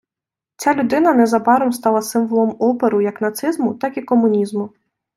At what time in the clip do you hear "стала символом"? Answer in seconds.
1.71-2.55